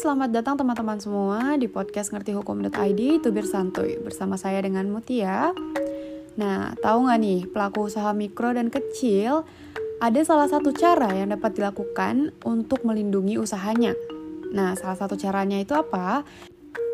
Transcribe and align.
selamat 0.00 0.32
datang 0.32 0.56
teman-teman 0.56 0.96
semua 0.96 1.60
di 1.60 1.68
podcast 1.68 2.08
ngerti 2.08 2.32
hukum.id 2.32 3.20
Tubir 3.20 3.44
Santuy 3.44 4.00
bersama 4.00 4.40
saya 4.40 4.64
dengan 4.64 4.88
Mutia. 4.88 5.52
Nah, 6.40 6.72
tahu 6.80 7.04
nggak 7.04 7.20
nih 7.20 7.40
pelaku 7.52 7.84
usaha 7.84 8.08
mikro 8.16 8.56
dan 8.56 8.72
kecil 8.72 9.44
ada 10.00 10.20
salah 10.24 10.48
satu 10.48 10.72
cara 10.72 11.12
yang 11.12 11.36
dapat 11.36 11.52
dilakukan 11.52 12.32
untuk 12.48 12.80
melindungi 12.80 13.36
usahanya. 13.36 13.92
Nah, 14.56 14.72
salah 14.72 14.96
satu 14.96 15.20
caranya 15.20 15.60
itu 15.60 15.76
apa? 15.76 16.24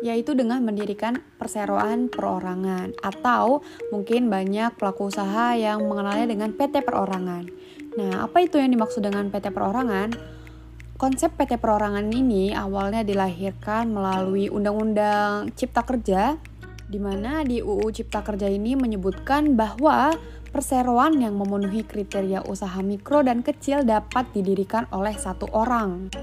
Yaitu 0.00 0.32
dengan 0.32 0.64
mendirikan 0.64 1.20
perseroan 1.36 2.08
perorangan 2.08 2.96
atau 3.04 3.60
mungkin 3.92 4.32
banyak 4.32 4.80
pelaku 4.80 5.12
usaha 5.12 5.52
yang 5.52 5.84
mengenalnya 5.84 6.24
dengan 6.24 6.56
PT 6.56 6.80
perorangan. 6.80 7.52
Nah, 8.00 8.24
apa 8.24 8.48
itu 8.48 8.56
yang 8.56 8.72
dimaksud 8.72 9.04
dengan 9.04 9.28
PT 9.28 9.52
perorangan? 9.52 10.40
Konsep 10.94 11.34
PT 11.34 11.58
Perorangan 11.58 12.06
ini 12.14 12.54
awalnya 12.54 13.02
dilahirkan 13.02 13.90
melalui 13.90 14.46
Undang-Undang 14.46 15.50
Cipta 15.58 15.82
Kerja, 15.82 16.38
di 16.86 17.02
mana 17.02 17.42
di 17.42 17.58
UU 17.58 17.90
Cipta 17.90 18.22
Kerja 18.22 18.46
ini 18.46 18.78
menyebutkan 18.78 19.58
bahwa 19.58 20.14
perseroan 20.54 21.18
yang 21.18 21.34
memenuhi 21.34 21.82
kriteria 21.82 22.46
usaha 22.46 22.78
mikro 22.78 23.26
dan 23.26 23.42
kecil 23.42 23.82
dapat 23.82 24.30
didirikan 24.38 24.86
oleh 24.94 25.18
satu 25.18 25.50
orang. 25.50 26.14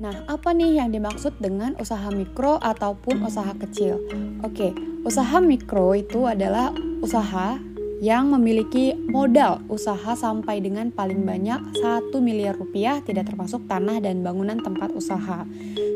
Nah, 0.00 0.24
apa 0.24 0.56
nih 0.56 0.80
yang 0.80 0.88
dimaksud 0.88 1.36
dengan 1.36 1.76
usaha 1.76 2.08
mikro 2.08 2.56
ataupun 2.64 3.28
usaha 3.28 3.52
kecil? 3.60 4.00
Oke, 4.40 4.72
usaha 5.04 5.36
mikro 5.36 5.92
itu 5.92 6.24
adalah 6.24 6.72
usaha 7.04 7.60
yang 8.02 8.34
memiliki 8.34 8.98
modal 8.98 9.62
usaha 9.70 10.18
sampai 10.18 10.58
dengan 10.58 10.90
paling 10.90 11.22
banyak 11.22 11.78
1 11.78 12.10
miliar 12.18 12.58
rupiah 12.58 12.98
tidak 12.98 13.30
termasuk 13.30 13.62
tanah 13.70 14.02
dan 14.02 14.26
bangunan 14.26 14.58
tempat 14.58 14.90
usaha. 14.90 15.46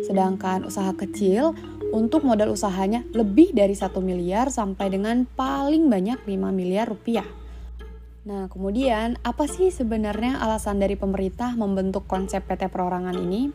Sedangkan 0.07 0.63
usaha 0.71 0.95
kecil 0.95 1.59
untuk 1.91 2.23
modal 2.23 2.55
usahanya 2.55 3.03
lebih 3.11 3.51
dari 3.51 3.75
1 3.75 3.91
miliar 3.99 4.55
sampai 4.55 4.95
dengan 4.95 5.27
paling 5.27 5.91
banyak 5.91 6.23
5 6.23 6.31
miliar 6.55 6.87
rupiah. 6.87 7.27
Nah, 8.23 8.47
kemudian 8.55 9.19
apa 9.27 9.51
sih 9.51 9.75
sebenarnya 9.75 10.39
alasan 10.39 10.79
dari 10.79 10.95
pemerintah 10.95 11.59
membentuk 11.59 12.07
konsep 12.07 12.47
PT 12.47 12.71
perorangan 12.71 13.19
ini? 13.19 13.51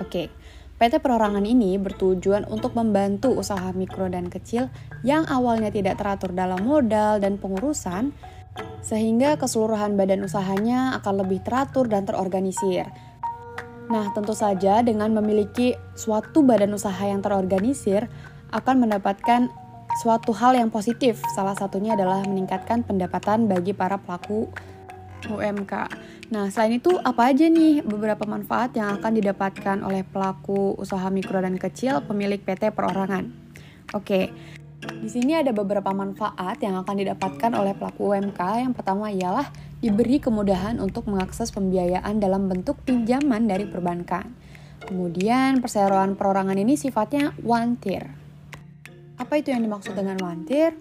Oke, 0.00 0.32
PT 0.74 0.98
Perorangan 0.98 1.46
ini 1.46 1.78
bertujuan 1.78 2.50
untuk 2.50 2.74
membantu 2.74 3.30
usaha 3.30 3.70
mikro 3.70 4.10
dan 4.10 4.26
kecil 4.26 4.66
yang 5.06 5.22
awalnya 5.30 5.70
tidak 5.70 6.02
teratur 6.02 6.34
dalam 6.34 6.66
modal 6.66 7.22
dan 7.22 7.38
pengurusan, 7.38 8.10
sehingga 8.82 9.38
keseluruhan 9.38 9.94
badan 9.94 10.26
usahanya 10.26 10.98
akan 10.98 11.22
lebih 11.22 11.46
teratur 11.46 11.86
dan 11.86 12.02
terorganisir. 12.02 12.90
Nah, 13.86 14.10
tentu 14.16 14.34
saja 14.34 14.82
dengan 14.82 15.14
memiliki 15.14 15.78
suatu 15.94 16.42
badan 16.42 16.74
usaha 16.74 17.04
yang 17.06 17.22
terorganisir 17.22 18.10
akan 18.50 18.88
mendapatkan 18.88 19.52
suatu 20.02 20.34
hal 20.34 20.58
yang 20.58 20.74
positif. 20.74 21.22
Salah 21.38 21.54
satunya 21.54 21.94
adalah 21.94 22.26
meningkatkan 22.26 22.82
pendapatan 22.82 23.46
bagi 23.46 23.70
para 23.76 23.94
pelaku 23.94 24.50
UMK. 25.28 25.72
Nah, 26.32 26.48
selain 26.48 26.80
itu 26.80 26.96
apa 27.00 27.30
aja 27.30 27.46
nih 27.46 27.84
beberapa 27.84 28.24
manfaat 28.24 28.72
yang 28.74 28.96
akan 28.98 29.12
didapatkan 29.20 29.78
oleh 29.84 30.02
pelaku 30.02 30.74
usaha 30.80 31.06
mikro 31.12 31.40
dan 31.40 31.60
kecil 31.60 32.00
pemilik 32.04 32.40
PT 32.40 32.72
perorangan? 32.72 33.30
Oke. 33.92 34.32
Di 34.84 35.08
sini 35.08 35.32
ada 35.32 35.48
beberapa 35.56 35.96
manfaat 35.96 36.60
yang 36.60 36.76
akan 36.76 36.96
didapatkan 37.00 37.56
oleh 37.56 37.72
pelaku 37.72 38.12
UMK. 38.12 38.68
Yang 38.68 38.74
pertama 38.76 39.08
ialah 39.08 39.48
diberi 39.80 40.20
kemudahan 40.20 40.76
untuk 40.76 41.08
mengakses 41.08 41.48
pembiayaan 41.56 42.20
dalam 42.20 42.52
bentuk 42.52 42.76
pinjaman 42.84 43.48
dari 43.48 43.64
perbankan. 43.64 44.36
Kemudian 44.84 45.64
perseroan 45.64 46.20
perorangan 46.20 46.60
ini 46.60 46.76
sifatnya 46.76 47.32
tier. 47.80 48.12
Apa 49.16 49.40
itu 49.40 49.56
yang 49.56 49.64
dimaksud 49.64 49.96
dengan? 49.96 50.20
One 50.20 50.44
tier 50.44 50.76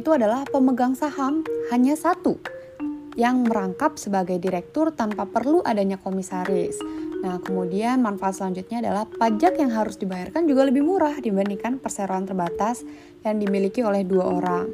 itu 0.00 0.08
adalah 0.08 0.48
pemegang 0.48 0.96
saham 0.96 1.44
hanya 1.68 1.98
satu 2.00 2.40
yang 3.14 3.46
merangkap 3.46 3.98
sebagai 3.98 4.38
direktur 4.38 4.90
tanpa 4.94 5.26
perlu 5.26 5.62
adanya 5.62 5.98
komisaris. 5.98 6.78
Nah, 7.24 7.40
kemudian 7.40 8.04
manfaat 8.04 8.36
selanjutnya 8.36 8.84
adalah 8.84 9.08
pajak 9.08 9.56
yang 9.56 9.72
harus 9.72 9.96
dibayarkan 9.96 10.44
juga 10.44 10.68
lebih 10.68 10.84
murah 10.84 11.16
dibandingkan 11.16 11.80
perseroan 11.80 12.28
terbatas 12.28 12.84
yang 13.24 13.40
dimiliki 13.40 13.80
oleh 13.80 14.04
dua 14.04 14.28
orang. 14.28 14.68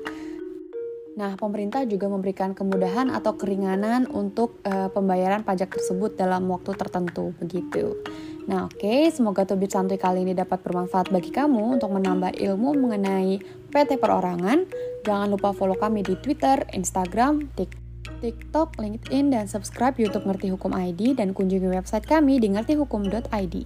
Nah, 1.20 1.36
pemerintah 1.36 1.84
juga 1.84 2.08
memberikan 2.08 2.56
kemudahan 2.56 3.12
atau 3.12 3.36
keringanan 3.36 4.08
untuk 4.08 4.58
uh, 4.64 4.88
pembayaran 4.88 5.44
pajak 5.44 5.68
tersebut 5.68 6.16
dalam 6.16 6.48
waktu 6.48 6.72
tertentu, 6.74 7.36
begitu. 7.36 7.98
Nah, 8.48 8.66
oke, 8.66 8.82
okay, 8.82 9.12
semoga 9.12 9.44
Tubit 9.44 9.70
Santuy 9.70 10.00
kali 10.00 10.24
ini 10.24 10.32
dapat 10.32 10.64
bermanfaat 10.64 11.12
bagi 11.12 11.28
kamu 11.28 11.76
untuk 11.76 11.92
menambah 11.92 12.34
ilmu 12.34 12.72
mengenai 12.72 13.36
PT 13.68 14.00
Perorangan. 14.00 14.64
Jangan 15.04 15.28
lupa 15.28 15.52
follow 15.52 15.76
kami 15.76 16.00
di 16.00 16.16
Twitter, 16.18 16.66
Instagram, 16.72 17.52
TikTok, 17.52 17.89
TikTok, 18.20 18.76
LinkedIn, 18.76 19.32
dan 19.32 19.48
subscribe 19.48 19.96
YouTube 19.96 20.28
Ngerti 20.28 20.52
Hukum 20.52 20.76
ID 20.76 21.16
dan 21.16 21.32
kunjungi 21.32 21.72
website 21.72 22.04
kami 22.04 22.36
di 22.36 22.52
ngertihukum.id. 22.52 23.56